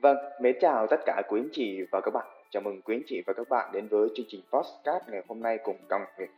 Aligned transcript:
Vâng, 0.00 0.16
mến 0.40 0.56
chào 0.60 0.86
tất 0.86 1.00
cả 1.06 1.22
quý 1.28 1.40
anh 1.40 1.48
chị 1.52 1.82
và 1.90 2.00
các 2.00 2.10
bạn. 2.14 2.26
Chào 2.50 2.62
mừng 2.62 2.82
quý 2.82 2.96
anh 2.96 3.02
chị 3.06 3.22
và 3.26 3.32
các 3.32 3.48
bạn 3.48 3.70
đến 3.72 3.88
với 3.88 4.08
chương 4.16 4.26
trình 4.28 4.40
Postcard 4.52 5.08
ngày 5.08 5.22
hôm 5.28 5.40
nay 5.40 5.58
cùng 5.64 5.76
Cao 5.88 5.98
Ngọc 5.98 6.08
Việt. 6.18 6.30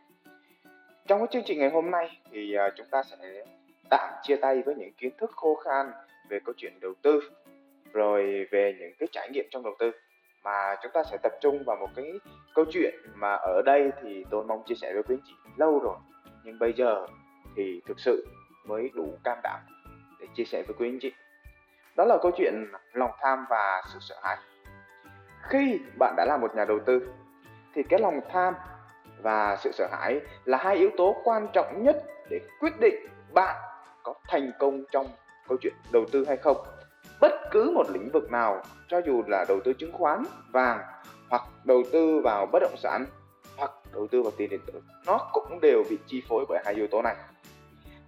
Trong 1.07 1.19
cái 1.19 1.27
chương 1.31 1.43
trình 1.45 1.59
ngày 1.59 1.69
hôm 1.69 1.91
nay 1.91 2.19
thì 2.31 2.55
à, 2.55 2.69
chúng 2.75 2.87
ta 2.91 3.03
sẽ 3.03 3.43
tạm 3.89 4.13
chia 4.23 4.35
tay 4.35 4.61
với 4.61 4.75
những 4.75 4.91
kiến 4.97 5.11
thức 5.17 5.31
khô 5.35 5.55
khan 5.55 5.91
về 6.29 6.39
câu 6.45 6.53
chuyện 6.57 6.73
đầu 6.81 6.93
tư, 7.01 7.21
rồi 7.93 8.47
về 8.51 8.75
những 8.79 8.93
cái 8.99 9.09
trải 9.11 9.29
nghiệm 9.29 9.45
trong 9.51 9.63
đầu 9.63 9.75
tư 9.79 9.91
mà 10.43 10.75
chúng 10.83 10.91
ta 10.91 11.03
sẽ 11.11 11.17
tập 11.23 11.31
trung 11.41 11.63
vào 11.65 11.77
một 11.77 11.89
cái 11.95 12.11
câu 12.55 12.65
chuyện 12.71 12.95
mà 13.15 13.33
ở 13.35 13.61
đây 13.65 13.91
thì 14.01 14.25
tôi 14.29 14.43
mong 14.43 14.63
chia 14.65 14.75
sẻ 14.75 14.93
với 14.93 15.03
quý 15.03 15.15
anh 15.15 15.25
chị 15.25 15.33
lâu 15.57 15.79
rồi 15.79 15.97
nhưng 16.43 16.59
bây 16.59 16.73
giờ 16.73 17.07
thì 17.55 17.81
thực 17.87 17.99
sự 17.99 18.27
mới 18.67 18.89
đủ 18.93 19.17
can 19.23 19.39
đảm 19.43 19.59
để 20.19 20.27
chia 20.35 20.43
sẻ 20.43 20.63
với 20.67 20.75
quý 20.79 20.89
anh 20.89 20.99
chị 21.01 21.11
đó 21.95 22.05
là 22.05 22.17
câu 22.21 22.31
chuyện 22.37 22.67
lòng 22.93 23.11
tham 23.21 23.45
và 23.49 23.81
sự 23.93 23.99
sợ 24.01 24.15
hãi. 24.23 24.37
Khi 25.41 25.79
bạn 25.99 26.13
đã 26.17 26.25
là 26.25 26.37
một 26.37 26.55
nhà 26.55 26.65
đầu 26.65 26.79
tư, 26.85 27.09
thì 27.73 27.83
cái 27.83 27.99
lòng 27.99 28.19
tham 28.31 28.53
và 29.21 29.55
sự 29.59 29.71
sợ 29.71 29.87
hãi 29.91 30.19
là 30.45 30.57
hai 30.57 30.75
yếu 30.75 30.89
tố 30.97 31.21
quan 31.23 31.47
trọng 31.53 31.83
nhất 31.83 32.03
để 32.29 32.39
quyết 32.59 32.79
định 32.79 33.07
bạn 33.33 33.55
có 34.03 34.13
thành 34.27 34.51
công 34.59 34.83
trong 34.91 35.07
câu 35.47 35.57
chuyện 35.61 35.73
đầu 35.91 36.05
tư 36.11 36.25
hay 36.27 36.37
không. 36.37 36.57
Bất 37.21 37.31
cứ 37.51 37.71
một 37.75 37.89
lĩnh 37.89 38.09
vực 38.13 38.31
nào, 38.31 38.61
cho 38.87 39.01
dù 39.05 39.23
là 39.27 39.45
đầu 39.47 39.59
tư 39.63 39.73
chứng 39.73 39.93
khoán, 39.93 40.23
vàng, 40.51 40.79
hoặc 41.29 41.41
đầu 41.63 41.83
tư 41.91 42.21
vào 42.23 42.45
bất 42.51 42.59
động 42.61 42.75
sản, 42.77 43.05
hoặc 43.57 43.71
đầu 43.93 44.07
tư 44.07 44.21
vào 44.21 44.31
tiền 44.37 44.49
điện 44.49 44.59
tử, 44.65 44.81
nó 45.05 45.29
cũng 45.33 45.59
đều 45.61 45.83
bị 45.89 45.97
chi 46.07 46.23
phối 46.29 46.45
bởi 46.49 46.61
hai 46.65 46.73
yếu 46.73 46.87
tố 46.87 47.01
này. 47.01 47.15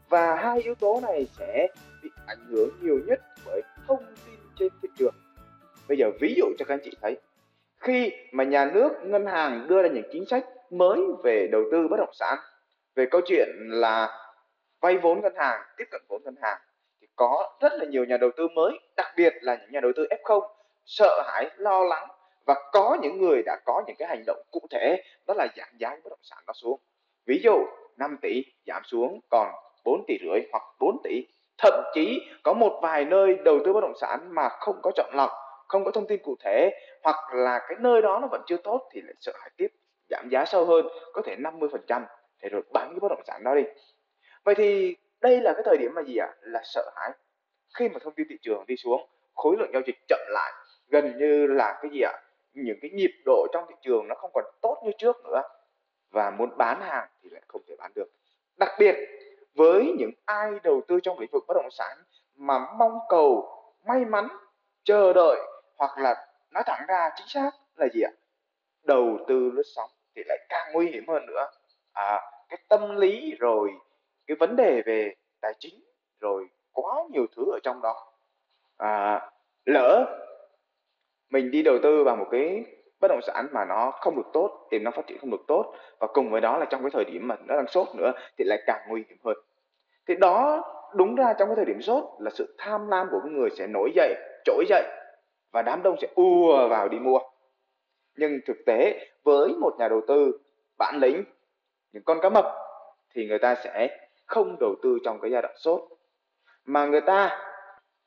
Và 0.09 0.35
hai 0.35 0.62
yếu 0.62 0.76
tố 0.76 0.99
này 1.04 1.27
sẽ 1.38 1.68
bị 2.04 2.09
ảnh 2.27 2.45
hưởng 2.49 2.70
nhiều 2.81 2.99
nhất 3.05 3.20
bởi 3.45 3.62
thông 3.87 4.03
tin 4.25 4.35
trên 4.59 4.69
thị 4.81 4.89
trường. 4.97 5.13
Bây 5.87 5.97
giờ 5.97 6.11
ví 6.19 6.33
dụ 6.37 6.45
cho 6.59 6.65
các 6.65 6.73
anh 6.73 6.81
chị 6.83 6.91
thấy, 7.01 7.17
khi 7.77 8.12
mà 8.31 8.43
nhà 8.43 8.71
nước, 8.73 8.90
ngân 9.03 9.25
hàng 9.25 9.67
đưa 9.67 9.81
ra 9.81 9.90
những 9.90 10.09
chính 10.12 10.25
sách 10.25 10.45
mới 10.70 10.99
về 11.23 11.48
đầu 11.51 11.63
tư 11.71 11.87
bất 11.87 11.98
động 11.98 12.13
sản, 12.13 12.37
về 12.95 13.05
câu 13.12 13.21
chuyện 13.25 13.49
là 13.59 14.20
vay 14.81 14.98
vốn 14.98 15.21
ngân 15.21 15.34
hàng, 15.35 15.62
tiếp 15.77 15.85
cận 15.91 16.01
vốn 16.07 16.23
ngân 16.23 16.35
hàng, 16.41 16.57
thì 17.01 17.07
có 17.15 17.57
rất 17.62 17.73
là 17.73 17.85
nhiều 17.85 18.05
nhà 18.05 18.17
đầu 18.17 18.29
tư 18.37 18.48
mới, 18.55 18.79
đặc 18.98 19.07
biệt 19.17 19.34
là 19.41 19.55
những 19.55 19.71
nhà 19.71 19.79
đầu 19.79 19.91
tư 19.95 20.07
F0 20.23 20.41
sợ 20.85 21.23
hãi, 21.25 21.49
lo 21.57 21.84
lắng 21.84 22.07
và 22.45 22.55
có 22.71 22.97
những 23.01 23.21
người 23.21 23.43
đã 23.45 23.59
có 23.65 23.84
những 23.87 23.95
cái 23.99 24.07
hành 24.07 24.23
động 24.27 24.43
cụ 24.51 24.68
thể, 24.71 25.03
đó 25.27 25.34
là 25.37 25.47
giảm 25.57 25.70
giá 25.77 25.90
bất 26.03 26.09
động 26.09 26.23
sản 26.23 26.43
nó 26.47 26.53
xuống. 26.53 26.79
Ví 27.25 27.41
dụ 27.43 27.65
5 27.97 28.18
tỷ 28.21 28.43
giảm 28.68 28.81
xuống 28.85 29.20
còn 29.29 29.47
4 29.84 30.03
tỷ 30.07 30.18
rưỡi 30.23 30.41
hoặc 30.51 30.63
4 30.79 30.97
tỷ 31.03 31.27
thậm 31.57 31.73
chí 31.93 32.21
có 32.43 32.54
một 32.54 32.79
vài 32.82 33.05
nơi 33.05 33.35
đầu 33.46 33.59
tư 33.65 33.73
bất 33.73 33.82
động 33.82 33.98
sản 34.01 34.20
mà 34.32 34.49
không 34.49 34.76
có 34.82 34.91
chọn 34.96 35.12
lọc, 35.13 35.32
không 35.68 35.84
có 35.85 35.91
thông 35.91 36.07
tin 36.07 36.20
cụ 36.23 36.35
thể, 36.43 36.70
hoặc 37.04 37.15
là 37.34 37.59
cái 37.68 37.77
nơi 37.79 38.01
đó 38.01 38.20
nó 38.21 38.27
vẫn 38.27 38.41
chưa 38.46 38.57
tốt 38.57 38.90
thì 38.91 39.01
lại 39.01 39.13
sợ 39.20 39.32
hãi 39.41 39.49
tiếp, 39.57 39.68
giảm 40.09 40.29
giá 40.31 40.46
sâu 40.46 40.65
hơn, 40.65 40.87
có 41.13 41.21
thể 41.26 41.35
50% 41.35 42.01
để 42.41 42.49
rồi 42.49 42.62
bán 42.74 42.90
cái 42.90 42.99
bất 42.99 43.09
động 43.09 43.24
sản 43.27 43.43
đó 43.43 43.55
đi 43.55 43.63
vậy 44.43 44.55
thì 44.55 44.96
đây 45.21 45.41
là 45.41 45.54
cái 45.54 45.63
thời 45.65 45.77
điểm 45.77 45.91
mà 45.96 46.01
gì 46.01 46.18
ạ 46.18 46.27
à? 46.27 46.35
là 46.41 46.62
sợ 46.63 46.91
hãi 46.96 47.12
khi 47.77 47.90
mà 47.90 47.99
thông 48.04 48.13
tin 48.13 48.27
thị 48.29 48.37
trường 48.41 48.63
đi 48.68 48.76
xuống, 48.76 49.09
khối 49.34 49.55
lượng 49.59 49.70
giao 49.74 49.81
dịch 49.85 49.96
chậm 50.07 50.20
lại, 50.29 50.51
gần 50.87 51.18
như 51.18 51.48
là 51.48 51.79
cái 51.81 51.91
gì 51.93 52.01
ạ 52.01 52.12
à? 52.13 52.21
những 52.54 52.77
cái 52.81 52.91
nhịp 52.91 53.12
độ 53.26 53.48
trong 53.54 53.65
thị 53.70 53.76
trường 53.81 54.07
nó 54.07 54.15
không 54.15 54.31
còn 54.34 54.46
tốt 54.62 54.81
như 54.85 54.91
trước 54.98 55.26
nữa, 55.26 55.41
và 56.12 56.29
muốn 56.29 56.57
bán 56.57 56.81
hàng 56.81 57.07
thì 57.24 57.29
lại 57.29 57.41
không 57.48 57.62
thể 57.68 57.76
bán 57.77 57.91
được 57.96 58.12
đặc 58.57 58.71
biệt 58.79 58.96
với 59.55 59.93
những 59.98 60.12
ai 60.26 60.51
đầu 60.63 60.82
tư 60.87 60.99
trong 61.04 61.20
lĩnh 61.20 61.29
vực 61.32 61.43
bất 61.48 61.54
động 61.54 61.71
sản 61.71 61.98
mà 62.35 62.59
mong 62.77 62.99
cầu 63.09 63.49
may 63.87 64.06
mắn 64.06 64.28
chờ 64.84 65.13
đợi 65.13 65.40
hoặc 65.78 65.97
là 65.97 66.28
nói 66.51 66.63
thẳng 66.66 66.85
ra 66.88 67.09
chính 67.16 67.28
xác 67.28 67.51
là 67.75 67.88
gì 67.94 68.01
ạ? 68.01 68.12
Đầu 68.84 69.18
tư 69.28 69.51
lướt 69.53 69.63
sóng 69.75 69.90
thì 70.16 70.22
lại 70.25 70.38
càng 70.50 70.74
nguy 70.74 70.91
hiểm 70.91 71.07
hơn 71.07 71.25
nữa. 71.25 71.51
À, 71.94 72.22
cái 72.50 72.59
tâm 72.69 72.96
lý 72.96 73.36
rồi 73.40 73.72
cái 74.28 74.38
vấn 74.40 74.56
đề 74.56 74.81
về 74.86 75.14
tài 75.41 75.53
chính 75.59 75.84
rồi 76.20 76.47
quá 76.72 77.03
nhiều 77.12 77.25
thứ 77.35 77.52
ở 77.52 77.59
trong 77.64 77.81
đó. 77.81 78.14
À, 78.78 79.30
lỡ 79.66 80.20
mình 81.30 81.52
đi 81.52 81.64
đầu 81.64 81.78
tư 81.84 82.03
vào 82.03 82.16
một 82.16 82.28
cái 82.31 82.66
bất 83.03 83.09
động 83.09 83.22
sản 83.22 83.47
mà 83.52 83.66
nó 83.66 83.91
không 83.91 84.16
được 84.16 84.30
tốt, 84.34 84.68
tiềm 84.69 84.84
năng 84.84 84.94
phát 84.94 85.08
triển 85.08 85.18
không 85.19 85.31
được 85.31 85.44
tốt 85.47 85.74
và 86.00 86.08
cùng 86.14 86.31
với 86.31 86.41
đó 86.41 86.58
là 86.58 86.66
trong 86.66 86.81
cái 86.81 86.91
thời 86.94 87.06
điểm 87.06 87.28
mà 87.28 87.36
nó 87.46 87.56
đang 87.56 87.68
sốt 87.68 87.88
nữa 87.96 88.12
thì 88.38 88.44
lại 88.44 88.64
càng 88.66 88.81
nguy 88.90 89.03
hiểm 89.09 89.18
hơn. 89.25 89.38
Thì 90.08 90.16
đó, 90.16 90.64
đúng 90.96 91.16
ra 91.16 91.34
trong 91.40 91.50
cái 91.50 91.56
thời 91.56 91.66
điểm 91.66 91.81
sốt 91.81 92.03
là 92.19 92.31
sự 92.34 92.56
tham 92.58 92.88
lam 92.88 93.08
của 93.12 93.22
người 93.25 93.50
sẽ 93.50 93.68
nổi 93.68 93.91
dậy, 93.96 94.16
trỗi 94.46 94.66
dậy 94.69 94.84
và 95.52 95.62
đám 95.62 95.84
đông 95.84 95.96
sẽ 96.02 96.08
ùa 96.16 96.68
vào 96.68 96.90
đi 96.90 97.00
mua. 97.00 97.19
Nhưng 98.18 98.40
thực 98.47 98.58
tế, 98.66 99.08
với 99.24 99.50
một 99.50 99.75
nhà 99.80 99.88
đầu 99.88 100.02
tư 100.08 100.40
bản 100.78 101.00
lĩnh, 101.02 101.24
những 101.94 102.03
con 102.03 102.20
cá 102.22 102.30
mập 102.30 102.46
thì 103.14 103.28
người 103.28 103.40
ta 103.40 103.56
sẽ 103.56 103.97
không 104.25 104.56
đầu 104.59 104.75
tư 104.84 104.97
trong 105.06 105.20
cái 105.22 105.31
giai 105.31 105.41
đoạn 105.41 105.53
sốt. 105.58 105.81
Mà 106.66 106.85
người 106.85 107.02
ta 107.02 107.40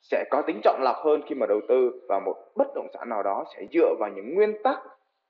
sẽ 0.03 0.25
có 0.31 0.43
tính 0.47 0.61
chọn 0.65 0.81
lọc 0.83 0.97
hơn 1.05 1.23
khi 1.29 1.35
mà 1.35 1.47
đầu 1.47 1.61
tư 1.69 2.01
vào 2.09 2.21
một 2.21 2.35
bất 2.57 2.75
động 2.75 2.89
sản 2.95 3.09
nào 3.09 3.23
đó, 3.23 3.45
sẽ 3.57 3.67
dựa 3.73 3.95
vào 3.99 4.11
những 4.17 4.35
nguyên 4.35 4.63
tắc, 4.63 4.79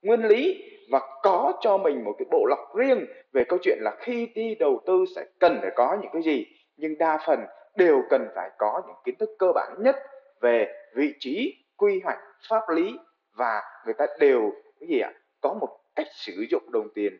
nguyên 0.01 0.21
lý 0.21 0.63
và 0.91 0.99
có 1.23 1.53
cho 1.61 1.77
mình 1.77 2.03
một 2.03 2.15
cái 2.17 2.25
bộ 2.31 2.45
lọc 2.49 2.75
riêng 2.75 3.05
về 3.33 3.43
câu 3.43 3.59
chuyện 3.61 3.77
là 3.81 3.95
khi 3.99 4.27
đi 4.35 4.55
đầu 4.55 4.81
tư 4.85 5.05
sẽ 5.15 5.25
cần 5.39 5.57
phải 5.61 5.71
có 5.75 5.97
những 6.01 6.11
cái 6.13 6.21
gì. 6.21 6.45
Nhưng 6.77 6.97
đa 6.97 7.19
phần 7.27 7.39
đều 7.75 8.01
cần 8.09 8.27
phải 8.35 8.49
có 8.57 8.81
những 8.87 8.95
kiến 9.03 9.15
thức 9.19 9.29
cơ 9.39 9.51
bản 9.55 9.75
nhất 9.79 9.95
về 10.41 10.73
vị 10.95 11.13
trí, 11.19 11.65
quy 11.77 12.01
hoạch, 12.03 12.19
pháp 12.49 12.69
lý 12.69 12.97
và 13.33 13.61
người 13.85 13.93
ta 13.93 14.05
đều, 14.19 14.51
cái 14.79 14.89
gì 14.89 14.99
ạ, 14.99 15.13
có 15.41 15.53
một 15.53 15.79
cách 15.95 16.07
sử 16.11 16.45
dụng 16.49 16.71
đồng 16.71 16.87
tiền 16.95 17.17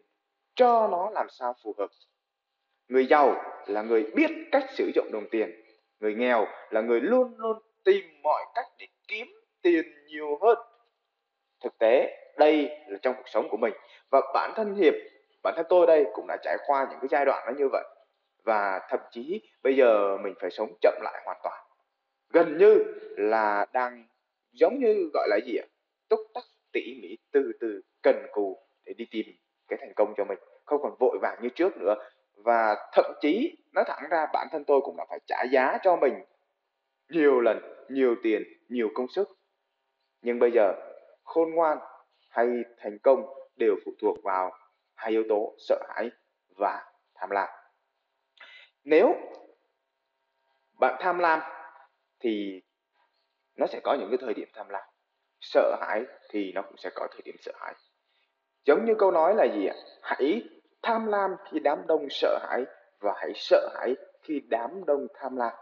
cho 0.55 0.87
nó 0.91 1.09
làm 1.09 1.27
sao 1.29 1.55
phù 1.63 1.75
hợp. 1.77 1.87
Người 2.87 3.05
giàu 3.05 3.35
là 3.67 3.81
người 3.81 4.11
biết 4.15 4.31
cách 4.51 4.65
sử 4.69 4.91
dụng 4.95 5.09
đồng 5.11 5.25
tiền 5.31 5.66
người 5.99 6.13
nghèo 6.13 6.47
là 6.69 6.81
người 6.81 7.01
luôn 7.01 7.33
luôn 7.37 7.57
tìm 7.85 8.05
mọi 8.23 8.45
cách 8.55 8.65
để 8.79 8.87
kiếm 9.07 9.27
tiền 9.61 9.85
nhiều 10.07 10.37
hơn. 10.41 10.57
Thực 11.63 11.77
tế, 11.79 12.17
đây 12.37 12.69
là 12.87 12.97
trong 13.01 13.15
cuộc 13.15 13.29
sống 13.29 13.47
của 13.49 13.57
mình. 13.57 13.73
Và 14.11 14.21
bản 14.33 14.53
thân 14.55 14.75
hiệp, 14.75 14.93
bản 15.43 15.53
thân 15.57 15.65
tôi 15.69 15.87
đây 15.87 16.05
cũng 16.13 16.25
đã 16.27 16.37
trải 16.43 16.57
qua 16.67 16.87
những 16.89 16.99
cái 16.99 17.07
giai 17.11 17.25
đoạn 17.25 17.43
nó 17.47 17.53
như 17.57 17.69
vậy. 17.71 17.83
Và 18.43 18.87
thậm 18.89 18.99
chí 19.11 19.41
bây 19.63 19.75
giờ 19.75 20.17
mình 20.17 20.33
phải 20.39 20.51
sống 20.51 20.73
chậm 20.81 20.93
lại 21.01 21.21
hoàn 21.25 21.37
toàn. 21.43 21.63
Gần 22.29 22.57
như 22.57 22.83
là 23.17 23.65
đang 23.73 24.07
giống 24.51 24.79
như 24.79 25.09
gọi 25.13 25.27
là 25.29 25.39
gì 25.45 25.57
ạ? 25.57 25.65
Túc 26.09 26.19
tắc 26.33 26.43
tỉ 26.73 26.99
mỉ, 27.01 27.17
từ 27.31 27.51
từ 27.59 27.81
cần 28.03 28.27
cù 28.31 28.59
để 28.85 28.93
đi 28.93 29.05
tìm 29.11 29.25
cái 29.67 29.79
thành 29.81 29.93
công 29.95 30.13
cho 30.17 30.25
mình. 30.25 30.39
Không 30.65 30.81
còn 30.81 30.95
vội 30.99 31.17
vàng 31.21 31.37
như 31.41 31.49
trước 31.49 31.77
nữa. 31.77 31.95
Và 32.35 32.89
thậm 32.93 33.13
chí 33.21 33.55
nói 33.77 33.85
thẳng 33.87 34.09
ra, 34.09 34.25
bản 34.33 34.47
thân 34.51 34.63
tôi 34.63 34.81
cũng 34.83 34.97
đã 34.97 35.05
phải 35.09 35.19
trả 35.27 35.43
giá 35.51 35.77
cho 35.83 35.95
mình 35.95 36.13
nhiều 37.09 37.39
lần, 37.39 37.59
nhiều 37.89 38.15
tiền, 38.23 38.43
nhiều 38.69 38.89
công 38.95 39.07
sức. 39.07 39.39
Nhưng 40.21 40.39
bây 40.39 40.51
giờ, 40.51 40.73
khôn 41.23 41.51
ngoan 41.51 41.77
hay 42.29 42.47
thành 42.77 42.97
công 43.03 43.25
đều 43.55 43.75
phụ 43.85 43.91
thuộc 44.01 44.17
vào 44.23 44.51
hai 44.95 45.11
yếu 45.11 45.23
tố 45.29 45.55
sợ 45.57 45.83
hãi 45.89 46.09
và 46.57 46.85
tham 47.15 47.29
lam. 47.29 47.49
Nếu 48.83 49.15
bạn 50.79 50.97
tham 50.99 51.19
lam 51.19 51.39
thì 52.19 52.61
nó 53.55 53.67
sẽ 53.67 53.79
có 53.83 53.97
những 53.99 54.09
cái 54.09 54.17
thời 54.21 54.33
điểm 54.33 54.47
tham 54.53 54.69
lam, 54.69 54.83
sợ 55.39 55.75
hãi 55.81 56.03
thì 56.29 56.51
nó 56.55 56.61
cũng 56.61 56.77
sẽ 56.77 56.89
có 56.95 57.07
thời 57.11 57.21
điểm 57.25 57.35
sợ 57.39 57.51
hãi. 57.59 57.73
Giống 58.65 58.85
như 58.85 58.93
câu 58.99 59.11
nói 59.11 59.35
là 59.35 59.45
gì 59.45 59.67
ạ? 59.67 59.75
Hãy 60.01 60.43
tham 60.81 61.05
lam 61.07 61.35
khi 61.51 61.59
đám 61.59 61.87
đông 61.87 62.07
sợ 62.09 62.39
hãi 62.41 62.65
và 62.99 63.13
hãy 63.15 63.31
sợ 63.35 63.69
hãi 63.75 63.95
khi 64.21 64.41
đám 64.49 64.85
đông 64.85 65.07
tham 65.13 65.35
lam. 65.35 65.53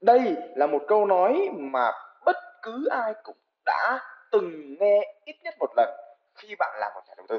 Đây 0.00 0.36
là 0.56 0.66
một 0.66 0.82
câu 0.88 1.06
nói 1.06 1.48
mà 1.54 1.92
bất 2.24 2.36
cứ 2.62 2.86
ai 2.90 3.14
cũng 3.22 3.36
đã 3.64 4.00
từng 4.32 4.76
nghe 4.80 5.14
ít 5.24 5.36
nhất 5.42 5.54
một 5.58 5.70
lần 5.76 5.88
khi 6.34 6.54
bạn 6.58 6.76
làm 6.80 6.92
một 6.94 7.00
nhà 7.08 7.14
đầu 7.16 7.26
tư. 7.28 7.38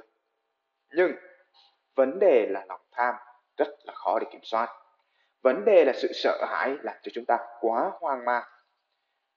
Nhưng 0.92 1.12
vấn 1.96 2.20
đề 2.20 2.46
là 2.50 2.66
lòng 2.70 2.82
tham 2.92 3.16
rất 3.58 3.68
là 3.84 3.94
khó 3.94 4.20
để 4.20 4.28
kiểm 4.32 4.44
soát. 4.44 4.70
Vấn 5.42 5.66
đề 5.66 5.86
là 5.86 5.94
sự 5.96 6.12
sợ 6.14 6.46
hãi 6.50 6.76
làm 6.84 6.96
cho 7.04 7.12
chúng 7.14 7.26
ta 7.26 7.38
quá 7.62 7.92
hoang 8.00 8.26
mang. 8.26 8.44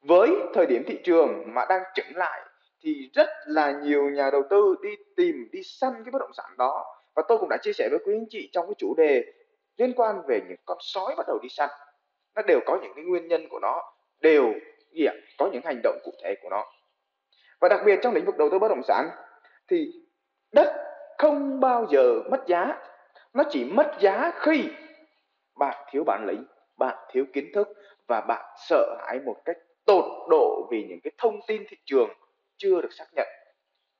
Với 0.00 0.30
thời 0.54 0.66
điểm 0.66 0.82
thị 0.86 1.00
trường 1.04 1.54
mà 1.54 1.64
đang 1.68 1.82
chững 1.94 2.16
lại, 2.16 2.40
thì 2.80 3.10
rất 3.14 3.28
là 3.46 3.72
nhiều 3.72 4.10
nhà 4.10 4.30
đầu 4.30 4.42
tư 4.50 4.74
đi 4.82 4.96
tìm, 5.16 5.48
đi 5.52 5.62
săn 5.62 5.92
cái 6.04 6.10
bất 6.10 6.18
động 6.18 6.32
sản 6.32 6.50
đó. 6.58 6.84
Và 7.14 7.22
tôi 7.28 7.38
cũng 7.38 7.48
đã 7.48 7.56
chia 7.62 7.72
sẻ 7.72 7.88
với 7.90 7.98
quý 8.06 8.14
anh 8.14 8.26
chị 8.30 8.50
trong 8.52 8.66
cái 8.66 8.74
chủ 8.78 8.94
đề 8.96 9.24
liên 9.78 9.92
quan 9.96 10.22
về 10.28 10.40
những 10.48 10.58
con 10.64 10.78
sói 10.80 11.14
bắt 11.16 11.26
đầu 11.28 11.38
đi 11.42 11.48
săn. 11.48 11.68
Nó 12.34 12.42
đều 12.42 12.60
có 12.66 12.78
những 12.82 12.92
cái 12.94 13.04
nguyên 13.04 13.28
nhân 13.28 13.48
của 13.48 13.58
nó 13.62 13.82
đều 14.20 14.54
gì 14.92 15.04
ạ 15.04 15.14
có 15.38 15.48
những 15.52 15.62
hành 15.64 15.80
động 15.82 15.98
cụ 16.04 16.12
thể 16.22 16.34
của 16.42 16.48
nó. 16.50 16.64
Và 17.60 17.68
đặc 17.68 17.80
biệt 17.86 17.98
trong 18.02 18.14
lĩnh 18.14 18.24
vực 18.24 18.36
đầu 18.38 18.48
tư 18.50 18.58
bất 18.58 18.68
động 18.68 18.82
sản 18.88 19.10
thì 19.68 19.92
đất 20.52 20.74
không 21.18 21.60
bao 21.60 21.86
giờ 21.90 22.22
mất 22.30 22.46
giá. 22.46 22.78
Nó 23.32 23.44
chỉ 23.50 23.64
mất 23.64 23.96
giá 24.00 24.32
khi 24.40 24.64
bạn 25.58 25.86
thiếu 25.90 26.04
bản 26.06 26.24
lĩnh 26.26 26.44
bạn 26.78 26.96
thiếu 27.10 27.24
kiến 27.32 27.50
thức 27.54 27.68
và 28.08 28.20
bạn 28.20 28.54
sợ 28.68 28.96
hãi 29.00 29.20
một 29.24 29.36
cách 29.44 29.56
tột 29.84 30.04
độ 30.30 30.68
vì 30.70 30.84
những 30.88 31.00
cái 31.04 31.12
thông 31.18 31.40
tin 31.46 31.64
thị 31.68 31.76
trường 31.84 32.10
chưa 32.56 32.80
được 32.82 32.92
xác 32.92 33.06
nhận. 33.16 33.26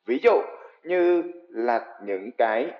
Ví 0.06 0.19
dụ 0.22 0.42
như 0.82 1.22
là 1.48 1.98
những 2.04 2.30
cái 2.38 2.70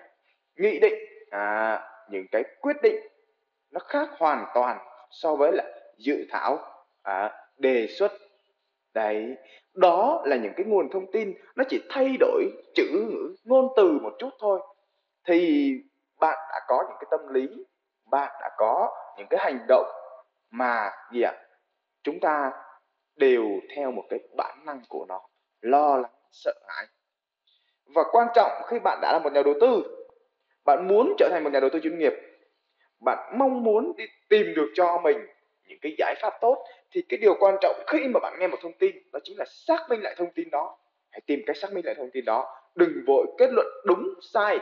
nghị 0.57 0.79
định 0.79 0.95
à, 1.31 1.81
những 2.11 2.27
cái 2.33 2.45
quyết 2.61 2.77
định 2.83 2.97
nó 3.71 3.81
khác 3.81 4.09
hoàn 4.19 4.47
toàn 4.55 4.79
so 5.11 5.37
với 5.37 5.53
là 5.53 5.65
dự 5.99 6.25
thảo 6.31 6.59
à, 7.03 7.33
đề 7.59 7.87
xuất. 7.87 8.13
Đấy 8.95 9.37
đó 9.75 10.23
là 10.25 10.37
những 10.37 10.53
cái 10.57 10.67
nguồn 10.67 10.91
thông 10.91 11.13
tin 11.13 11.35
nó 11.57 11.65
chỉ 11.69 11.81
thay 11.91 12.17
đổi 12.21 12.45
chữ 12.75 13.07
ngữ 13.11 13.37
ngôn 13.45 13.69
từ 13.77 13.99
một 14.03 14.13
chút 14.19 14.31
thôi. 14.41 14.61
Thì 15.27 15.73
bạn 16.21 16.39
đã 16.51 16.61
có 16.69 16.85
những 16.89 16.97
cái 17.01 17.07
tâm 17.11 17.35
lý 17.35 17.49
bạn 18.11 18.33
đã 18.41 18.51
có 18.57 18.91
những 19.19 19.27
cái 19.31 19.41
hành 19.43 19.67
động 19.69 19.87
mà 20.51 20.91
gì 21.13 21.23
ạ? 21.23 21.33
Chúng 22.03 22.21
ta 22.21 22.53
đều 23.17 23.45
theo 23.77 23.91
một 23.91 24.05
cái 24.11 24.19
bản 24.37 24.65
năng 24.65 24.83
của 24.89 25.05
nó 25.09 25.21
lo 25.61 25.97
lắng 25.97 26.13
sợ 26.31 26.55
hãi. 26.69 26.87
Và 27.95 28.03
quan 28.13 28.29
trọng 28.35 28.63
khi 28.67 28.79
bạn 28.79 28.99
đã 29.03 29.13
là 29.13 29.19
một 29.19 29.33
nhà 29.33 29.43
đầu 29.43 29.55
tư 29.61 29.98
bạn 30.69 30.89
muốn 30.89 31.15
trở 31.19 31.29
thành 31.33 31.45
một 31.45 31.51
nhà 31.53 31.61
đầu 31.61 31.71
tư 31.73 31.81
chuyên 31.83 31.99
nghiệp. 31.99 32.13
Bạn 33.05 33.39
mong 33.39 33.65
muốn 33.65 33.93
đi 33.97 34.05
tìm 34.29 34.55
được 34.57 34.69
cho 34.75 35.01
mình 35.05 35.17
những 35.69 35.79
cái 35.83 35.95
giải 35.99 36.15
pháp 36.23 36.33
tốt. 36.41 36.65
Thì 36.91 37.03
cái 37.09 37.19
điều 37.19 37.35
quan 37.41 37.57
trọng 37.61 37.83
khi 37.87 38.09
mà 38.09 38.21
bạn 38.21 38.37
nghe 38.39 38.47
một 38.47 38.57
thông 38.63 38.73
tin, 38.73 38.97
đó 39.13 39.19
chính 39.25 39.39
là 39.39 39.45
xác 39.49 39.87
minh 39.91 40.03
lại 40.03 40.15
thông 40.19 40.31
tin 40.35 40.51
đó. 40.51 40.79
Hãy 41.11 41.21
tìm 41.27 41.41
cách 41.47 41.57
xác 41.57 41.73
minh 41.73 41.87
lại 41.87 41.95
thông 41.95 42.11
tin 42.11 42.25
đó. 42.25 42.61
Đừng 42.75 43.05
vội 43.07 43.27
kết 43.39 43.51
luận 43.53 43.67
đúng, 43.85 44.15
sai, 44.33 44.59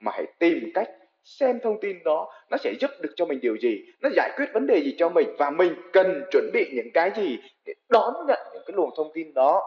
mà 0.00 0.12
hãy 0.14 0.26
tìm 0.38 0.70
cách 0.74 0.90
xem 1.24 1.60
thông 1.62 1.80
tin 1.80 1.98
đó. 2.04 2.32
Nó 2.50 2.56
sẽ 2.56 2.74
giúp 2.80 2.90
được 3.00 3.12
cho 3.16 3.24
mình 3.24 3.40
điều 3.40 3.56
gì? 3.56 3.84
Nó 4.00 4.08
giải 4.16 4.30
quyết 4.36 4.46
vấn 4.54 4.66
đề 4.66 4.80
gì 4.84 4.94
cho 4.98 5.08
mình? 5.08 5.28
Và 5.38 5.50
mình 5.50 5.74
cần 5.92 6.22
chuẩn 6.30 6.50
bị 6.52 6.70
những 6.74 6.90
cái 6.94 7.10
gì 7.16 7.38
để 7.64 7.74
đón 7.88 8.14
nhận 8.28 8.38
những 8.52 8.62
cái 8.66 8.74
luồng 8.76 8.90
thông 8.96 9.10
tin 9.14 9.34
đó? 9.34 9.62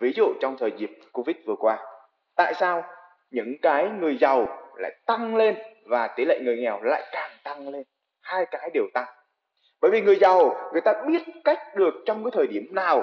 Ví 0.00 0.12
dụ 0.16 0.32
trong 0.40 0.56
thời 0.58 0.72
dịp 0.76 0.90
covid 1.12 1.36
vừa 1.46 1.56
qua, 1.58 1.78
tại 2.36 2.54
sao 2.54 2.84
những 3.34 3.54
cái 3.62 3.88
người 3.88 4.18
giàu 4.18 4.46
lại 4.76 4.92
tăng 5.06 5.36
lên 5.36 5.56
và 5.86 6.08
tỷ 6.08 6.24
lệ 6.24 6.40
người 6.42 6.56
nghèo 6.56 6.82
lại 6.82 7.08
càng 7.12 7.30
tăng 7.44 7.68
lên. 7.68 7.82
Hai 8.20 8.46
cái 8.50 8.70
đều 8.74 8.84
tăng. 8.94 9.06
Bởi 9.80 9.90
vì 9.90 10.00
người 10.00 10.16
giàu, 10.16 10.70
người 10.72 10.80
ta 10.80 10.92
biết 11.06 11.22
cách 11.44 11.58
được 11.76 11.94
trong 12.06 12.24
cái 12.24 12.30
thời 12.34 12.46
điểm 12.46 12.74
nào 12.74 13.02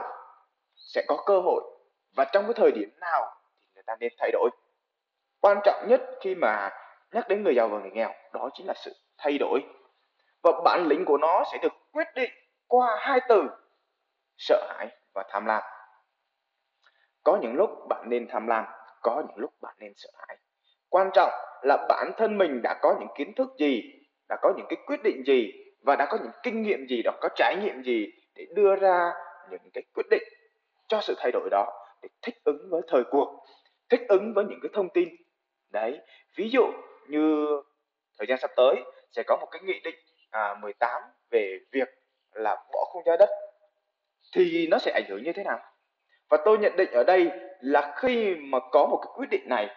sẽ 0.75 1.06
có 1.07 1.24
cơ 1.25 1.39
hội 1.39 1.63
và 2.16 2.25
trong 2.33 2.44
cái 2.44 2.54
thời 2.54 2.72
điểm 2.72 2.89
nào 3.01 3.36
thì 3.60 3.66
người 3.74 3.83
ta 3.88 3.95
nên 4.00 4.13
thay 4.19 4.31
đổi. 4.31 4.50
Quan 5.42 5.57
trọng 5.63 5.86
nhất 5.88 6.01
khi 6.22 6.36
mà 6.36 6.69
nhắc 7.12 7.27
đến 7.27 7.44
người 7.44 7.56
giàu 7.56 7.68
và 7.68 7.80
người 7.80 7.92
nghèo, 7.92 8.13
đó 8.34 8.50
chính 8.54 8.68
là 8.68 8.74
sự 8.74 8.95
thay 9.18 9.38
đổi. 9.38 9.60
Và 10.44 10.51
bản 10.63 10.88
lĩnh 10.88 11.06
của 11.06 11.18
nó 11.18 11.44
sẽ 11.51 11.57
được 11.62 11.74
quyết 11.92 12.07
định 12.16 12.31
qua 12.68 12.98
hai 13.00 13.19
từ, 13.30 13.44
sợ 14.38 14.68
hãi 14.69 14.88
và 15.13 15.24
tham 15.30 15.45
lam. 15.45 15.63
Có 17.24 17.38
những 17.42 17.54
lúc 17.54 17.69
bạn 17.89 18.06
nên 18.10 18.27
tham 18.30 18.48
lam 18.48 18.66
có 19.01 19.24
những 19.27 19.38
lúc 19.38 19.53
bạn 19.62 19.75
nên 19.80 19.94
sợ 19.95 20.09
hãi. 20.18 20.38
Quan 20.89 21.09
trọng 21.13 21.31
là 21.63 21.86
bản 21.89 22.12
thân 22.18 22.38
mình 22.38 22.62
đã 22.63 22.80
có 22.81 22.95
những 23.00 23.09
kiến 23.18 23.33
thức 23.36 23.50
gì 23.59 23.81
đã 24.30 24.38
có 24.42 24.53
những 24.57 24.65
cái 24.69 24.77
quyết 24.86 25.03
định 25.03 25.24
gì 25.25 25.51
và 25.86 25.95
đã 25.95 26.07
có 26.09 26.18
những 26.24 26.31
kinh 26.44 26.62
nghiệm 26.62 26.88
gì 26.89 27.01
đó 27.03 27.12
có 27.21 27.30
trải 27.36 27.56
nghiệm 27.62 27.83
gì 27.83 28.07
để 28.36 28.45
đưa 28.56 28.75
ra 28.75 29.13
những 29.51 29.71
cái 29.74 29.83
quyết 29.94 30.06
định 30.09 30.24
cho 30.88 31.01
sự 31.01 31.15
thay 31.18 31.31
đổi 31.31 31.50
đó 31.51 31.68
để 32.01 32.09
thích 32.21 32.36
ứng 32.44 32.69
với 32.69 32.81
thời 32.88 33.03
cuộc 33.12 33.45
thích 33.89 34.01
ứng 34.07 34.33
với 34.33 34.45
những 34.45 34.59
cái 34.62 34.69
thông 34.74 34.89
tin. 34.89 35.09
Đấy 35.69 36.00
ví 36.36 36.50
dụ 36.50 36.71
như 37.07 37.48
thời 38.19 38.27
gian 38.27 38.39
sắp 38.42 38.51
tới 38.56 38.75
sẽ 39.12 39.24
có 39.27 39.38
một 39.42 39.48
cái 39.51 39.62
nghị 39.62 39.80
định 39.83 39.95
à, 40.30 40.56
18 40.62 41.01
về 41.31 41.59
việc 41.71 41.88
là 42.33 42.56
bỏ 42.74 42.86
khung 42.92 43.03
giá 43.06 43.15
đất 43.19 43.30
thì 44.36 44.68
nó 44.68 44.77
sẽ 44.77 44.92
ảnh 44.92 45.03
hưởng 45.09 45.24
như 45.24 45.33
thế 45.33 45.44
nào? 45.44 45.59
Và 46.31 46.38
tôi 46.45 46.57
nhận 46.57 46.75
định 46.78 46.92
ở 46.92 47.04
đây 47.04 47.31
là 47.60 47.94
khi 47.98 48.36
mà 48.36 48.60
có 48.72 48.86
một 48.86 49.00
cái 49.01 49.12
quyết 49.16 49.30
định 49.30 49.50
này 49.50 49.75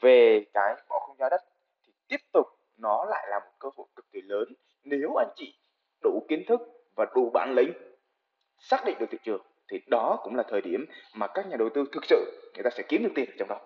về 0.00 0.44
cái 0.54 0.74
bỏ 0.88 0.98
không 1.06 1.16
giá 1.18 1.28
đất 1.28 1.40
thì 1.86 1.92
tiếp 2.08 2.20
tục 2.32 2.46
nó 2.76 3.04
lại 3.04 3.26
là 3.30 3.38
một 3.38 3.50
cơ 3.58 3.68
hội 3.76 3.86
cực 3.96 4.12
kỳ 4.12 4.20
lớn 4.20 4.44
nếu 4.84 5.14
anh 5.14 5.28
chị 5.36 5.54
đủ 6.02 6.26
kiến 6.28 6.42
thức 6.48 6.60
và 6.96 7.06
đủ 7.14 7.30
bản 7.34 7.54
lĩnh 7.54 7.72
xác 8.58 8.84
định 8.84 8.96
được 8.98 9.06
thị 9.10 9.18
trường 9.24 9.42
thì 9.70 9.80
đó 9.86 10.20
cũng 10.22 10.36
là 10.36 10.42
thời 10.48 10.60
điểm 10.60 10.86
mà 11.14 11.26
các 11.26 11.46
nhà 11.46 11.56
đầu 11.56 11.68
tư 11.74 11.84
thực 11.92 12.04
sự 12.04 12.50
người 12.54 12.64
ta 12.64 12.70
sẽ 12.70 12.82
kiếm 12.88 13.02
được 13.02 13.10
tiền 13.14 13.30
ở 13.30 13.34
trong 13.38 13.48
đó. 13.48 13.60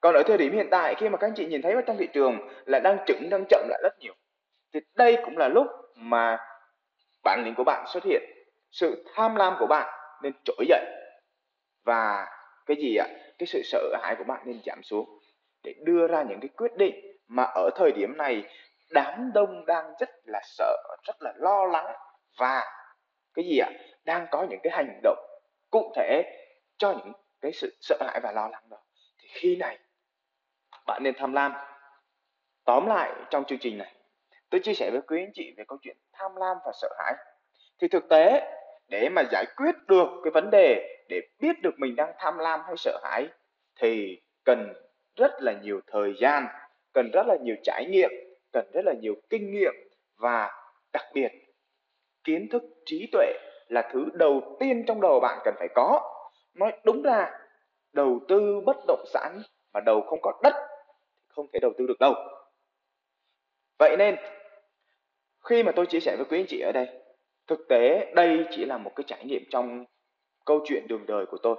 Còn 0.00 0.14
ở 0.14 0.22
thời 0.26 0.38
điểm 0.38 0.52
hiện 0.52 0.68
tại, 0.70 0.94
khi 0.94 1.08
mà 1.08 1.18
các 1.18 1.26
anh 1.26 1.34
chị 1.34 1.46
nhìn 1.46 1.62
thấy 1.62 1.72
ở 1.72 1.80
trong 1.86 1.96
thị 1.96 2.08
trường 2.14 2.48
là 2.66 2.78
đang 2.78 2.98
chững, 3.06 3.30
đang 3.30 3.44
chậm 3.48 3.66
lại 3.68 3.80
rất 3.82 3.98
nhiều, 3.98 4.14
thì 4.72 4.80
đây 4.94 5.18
cũng 5.24 5.36
là 5.36 5.48
lúc 5.48 5.66
mà 5.94 6.38
bản 7.24 7.42
lĩnh 7.44 7.54
của 7.54 7.64
bạn 7.64 7.84
xuất 7.88 8.04
hiện, 8.04 8.22
sự 8.70 9.04
tham 9.14 9.34
lam 9.34 9.54
của 9.58 9.66
bạn 9.66 9.97
nên 10.22 10.32
trỗi 10.44 10.66
dậy. 10.68 10.84
Và 11.84 12.26
cái 12.66 12.76
gì 12.76 12.96
ạ? 12.96 13.06
Cái 13.38 13.46
sự 13.46 13.62
sợ 13.64 13.96
hãi 14.02 14.14
của 14.18 14.24
bạn 14.24 14.42
nên 14.46 14.60
giảm 14.66 14.82
xuống 14.82 15.18
để 15.62 15.74
đưa 15.84 16.06
ra 16.06 16.22
những 16.22 16.40
cái 16.40 16.48
quyết 16.48 16.76
định 16.76 17.16
mà 17.28 17.42
ở 17.42 17.70
thời 17.76 17.92
điểm 17.92 18.16
này 18.16 18.44
đám 18.90 19.30
đông 19.34 19.66
đang 19.66 19.92
rất 20.00 20.10
là 20.24 20.40
sợ, 20.44 20.76
rất 21.06 21.22
là 21.22 21.32
lo 21.36 21.64
lắng 21.64 21.96
và 22.38 22.64
cái 23.34 23.44
gì 23.44 23.58
ạ? 23.58 23.70
Đang 24.04 24.26
có 24.30 24.46
những 24.50 24.60
cái 24.62 24.72
hành 24.72 25.00
động 25.02 25.18
cụ 25.70 25.92
thể 25.96 26.22
cho 26.78 26.92
những 26.92 27.12
cái 27.40 27.52
sự 27.52 27.76
sợ 27.80 27.96
hãi 28.00 28.20
và 28.22 28.32
lo 28.32 28.48
lắng 28.48 28.62
đó. 28.70 28.76
Thì 29.18 29.28
khi 29.32 29.56
này, 29.56 29.78
bạn 30.86 31.02
nên 31.02 31.14
tham 31.18 31.32
lam. 31.32 31.52
Tóm 32.64 32.86
lại 32.86 33.12
trong 33.30 33.44
chương 33.44 33.58
trình 33.58 33.78
này, 33.78 33.94
tôi 34.50 34.60
chia 34.64 34.74
sẻ 34.74 34.90
với 34.92 35.00
quý 35.06 35.22
anh 35.22 35.30
chị 35.34 35.54
về 35.56 35.64
câu 35.68 35.78
chuyện 35.82 35.96
tham 36.12 36.36
lam 36.36 36.56
và 36.64 36.72
sợ 36.80 36.88
hãi. 36.98 37.14
Thì 37.80 37.88
thực 37.88 38.08
tế 38.10 38.54
để 38.88 39.08
mà 39.08 39.22
giải 39.32 39.46
quyết 39.56 39.74
được 39.88 40.08
cái 40.24 40.30
vấn 40.30 40.50
đề, 40.50 40.98
để 41.08 41.20
biết 41.40 41.62
được 41.62 41.74
mình 41.78 41.96
đang 41.96 42.12
tham 42.18 42.38
lam 42.38 42.60
hay 42.66 42.76
sợ 42.76 43.00
hãi, 43.04 43.28
thì 43.80 44.20
cần 44.44 44.72
rất 45.16 45.32
là 45.40 45.52
nhiều 45.62 45.80
thời 45.86 46.14
gian, 46.20 46.46
cần 46.92 47.10
rất 47.12 47.26
là 47.26 47.36
nhiều 47.42 47.56
trải 47.62 47.86
nghiệm, 47.86 48.10
cần 48.52 48.70
rất 48.72 48.84
là 48.84 48.92
nhiều 49.00 49.14
kinh 49.30 49.52
nghiệm 49.52 49.74
và 50.16 50.50
đặc 50.92 51.04
biệt 51.14 51.28
kiến 52.24 52.48
thức 52.48 52.62
trí 52.86 53.08
tuệ 53.12 53.32
là 53.68 53.90
thứ 53.92 54.06
đầu 54.14 54.56
tiên 54.60 54.84
trong 54.86 55.00
đầu 55.00 55.20
bạn 55.20 55.38
cần 55.44 55.54
phải 55.58 55.68
có. 55.74 56.14
Nói 56.54 56.72
đúng 56.84 57.02
ra, 57.02 57.30
đầu 57.92 58.20
tư 58.28 58.60
bất 58.66 58.76
động 58.86 59.04
sản 59.06 59.42
mà 59.72 59.80
đầu 59.80 60.00
không 60.00 60.20
có 60.22 60.40
đất 60.42 60.54
không 61.28 61.46
thể 61.52 61.58
đầu 61.62 61.72
tư 61.78 61.86
được 61.86 61.98
đâu. 62.00 62.14
Vậy 63.78 63.96
nên, 63.96 64.16
khi 65.44 65.62
mà 65.62 65.72
tôi 65.72 65.86
chia 65.86 66.00
sẻ 66.00 66.16
với 66.16 66.26
quý 66.30 66.40
anh 66.40 66.46
chị 66.48 66.60
ở 66.60 66.72
đây 66.72 66.88
thực 67.48 67.68
tế 67.68 68.12
đây 68.14 68.44
chỉ 68.50 68.64
là 68.64 68.78
một 68.78 68.92
cái 68.96 69.04
trải 69.06 69.24
nghiệm 69.24 69.42
trong 69.50 69.84
câu 70.46 70.60
chuyện 70.64 70.86
đường 70.88 71.06
đời 71.06 71.26
của 71.26 71.38
tôi. 71.42 71.56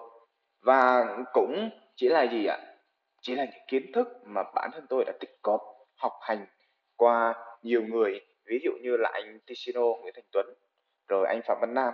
Và 0.62 1.06
cũng 1.34 1.70
chỉ 1.96 2.10
là 2.10 2.24
gì 2.24 2.46
ạ? 2.46 2.58
Chỉ 3.22 3.36
là 3.36 3.46
những 3.46 3.64
kiến 3.68 3.92
thức 3.94 4.08
mà 4.26 4.44
bản 4.56 4.70
thân 4.74 4.86
tôi 4.90 5.06
đã 5.06 5.14
tích 5.20 5.38
cóp 5.42 5.62
học 5.96 6.14
hành 6.22 6.46
qua 6.96 7.34
nhiều 7.64 7.82
người. 7.82 8.22
Ví 8.46 8.60
dụ 8.64 8.72
như 8.82 8.98
là 8.98 9.10
anh 9.14 9.40
Ticino 9.48 9.82
Nguyễn 9.82 10.14
Thành 10.16 10.26
Tuấn 10.32 10.46
rồi 11.08 11.28
anh 11.28 11.42
Phạm 11.48 11.58
Văn 11.62 11.74
Nam 11.74 11.94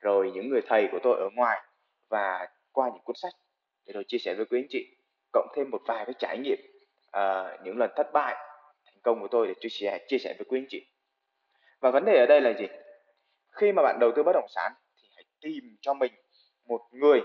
rồi 0.00 0.30
những 0.34 0.48
người 0.48 0.60
thầy 0.66 0.88
của 0.92 0.98
tôi 1.02 1.16
ở 1.18 1.28
ngoài 1.34 1.60
và 2.08 2.48
qua 2.72 2.88
những 2.94 3.02
cuốn 3.04 3.16
sách. 3.16 3.32
Để 3.86 3.92
rồi 3.92 4.04
chia 4.08 4.18
sẻ 4.18 4.34
với 4.34 4.46
quý 4.46 4.60
anh 4.60 4.66
chị 4.70 4.96
cộng 5.32 5.48
thêm 5.56 5.70
một 5.70 5.80
vài 5.86 6.04
cái 6.04 6.14
trải 6.18 6.38
nghiệm 6.38 6.58
uh, 7.16 7.64
những 7.64 7.78
lần 7.78 7.90
thất 7.96 8.12
bại 8.12 8.34
thành 8.86 9.00
công 9.02 9.20
của 9.20 9.28
tôi 9.30 9.46
để 9.46 9.54
chia 9.60 9.68
sẻ 9.68 10.06
chia 10.08 10.18
sẻ 10.18 10.34
với 10.38 10.46
quý 10.48 10.60
anh 10.60 10.66
chị. 10.68 10.86
Và 11.80 11.90
vấn 11.90 12.04
đề 12.04 12.18
ở 12.18 12.26
đây 12.26 12.40
là 12.40 12.52
gì? 12.58 12.66
Khi 13.58 13.72
mà 13.72 13.82
bạn 13.82 13.98
đầu 14.00 14.12
tư 14.16 14.22
bất 14.22 14.32
động 14.32 14.48
sản 14.48 14.72
thì 15.02 15.08
hãy 15.14 15.24
tìm 15.40 15.76
cho 15.80 15.94
mình 15.94 16.12
một 16.68 16.80
người 16.92 17.20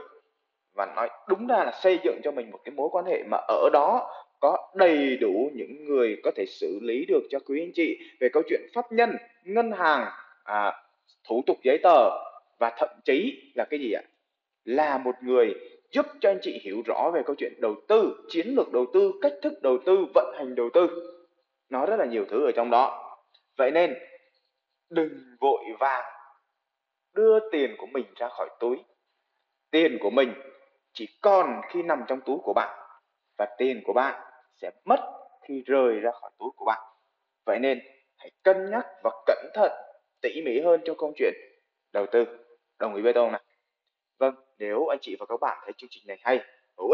và 0.74 0.86
nói 0.96 1.10
đúng 1.28 1.48
ra 1.48 1.64
là 1.64 1.72
xây 1.82 2.00
dựng 2.04 2.20
cho 2.24 2.32
mình 2.32 2.52
một 2.52 2.60
cái 2.64 2.74
mối 2.76 2.90
quan 2.92 3.06
hệ 3.06 3.24
mà 3.24 3.38
ở 3.48 3.70
đó 3.74 4.12
có 4.40 4.72
đầy 4.76 5.18
đủ 5.18 5.50
những 5.54 5.86
người 5.86 6.18
có 6.24 6.32
thể 6.36 6.46
xử 6.48 6.80
lý 6.82 7.06
được 7.06 7.22
cho 7.30 7.40
quý 7.40 7.62
anh 7.62 7.72
chị 7.74 8.00
về 8.20 8.30
câu 8.34 8.44
chuyện 8.50 8.62
pháp 8.74 8.92
nhân 8.92 9.16
ngân 9.44 9.72
hàng 9.72 10.12
à, 10.44 10.84
thủ 11.28 11.44
tục 11.46 11.58
giấy 11.64 11.78
tờ 11.84 12.10
và 12.60 12.76
thậm 12.78 12.90
chí 13.06 13.42
là 13.56 13.66
cái 13.66 13.80
gì 13.80 13.92
ạ? 13.92 14.02
Là 14.66 14.98
một 14.98 15.16
người 15.22 15.54
giúp 15.92 16.06
cho 16.22 16.30
anh 16.30 16.40
chị 16.42 16.60
hiểu 16.64 16.82
rõ 16.86 17.12
về 17.14 17.22
câu 17.26 17.36
chuyện 17.36 17.54
đầu 17.62 17.76
tư 17.88 18.26
chiến 18.30 18.48
lược 18.48 18.72
đầu 18.72 18.86
tư 18.94 19.14
cách 19.22 19.34
thức 19.42 19.54
đầu 19.62 19.78
tư 19.86 20.06
vận 20.14 20.34
hành 20.38 20.56
đầu 20.56 20.70
tư. 20.74 20.88
Nó 21.70 21.86
rất 21.86 21.96
là 22.00 22.06
nhiều 22.06 22.26
thứ 22.30 22.46
ở 22.46 22.52
trong 22.56 22.70
đó. 22.70 23.18
Vậy 23.58 23.72
nên 23.72 23.94
đừng 24.90 25.10
vội 25.40 25.64
vàng 25.80 26.06
đưa 27.14 27.50
tiền 27.52 27.76
của 27.78 27.86
mình 27.86 28.06
ra 28.16 28.30
khỏi 28.30 28.50
túi. 28.60 28.78
Tiền 29.72 29.98
của 30.02 30.10
mình 30.10 30.34
chỉ 30.94 31.08
còn 31.22 31.62
khi 31.70 31.84
nằm 31.84 32.04
trong 32.08 32.22
túi 32.22 32.38
của 32.44 32.54
bạn, 32.54 32.80
và 33.38 33.56
tiền 33.58 33.82
của 33.86 33.94
bạn 33.94 34.22
sẽ 34.56 34.72
mất 34.86 35.00
khi 35.48 35.64
rời 35.66 36.00
ra 36.00 36.12
khỏi 36.12 36.32
túi 36.40 36.50
của 36.56 36.66
bạn. 36.66 36.82
Vậy 37.46 37.60
nên 37.60 37.80
hãy 38.18 38.32
cân 38.44 38.72
nhắc 38.72 38.86
và 39.04 39.12
cẩn 39.26 39.46
thận, 39.54 39.72
tỉ 40.22 40.42
mỉ 40.46 40.60
hơn 40.60 40.82
trong 40.86 40.98
câu 41.00 41.14
chuyện 41.18 41.34
đầu 41.94 42.06
tư. 42.12 42.26
Đồng 42.80 42.96
ý 42.96 43.02
với 43.02 43.14
tôi 43.14 43.26
không 43.26 43.32
nào? 43.32 43.42
Vâng 44.20 44.36
nếu 44.60 44.88
anh 44.88 45.00
chị 45.02 45.16
và 45.20 45.26
các 45.30 45.40
bạn 45.42 45.58
thấy 45.64 45.74
chương 45.78 45.90
trình 45.90 46.04
này 46.08 46.18
hay 46.22 46.40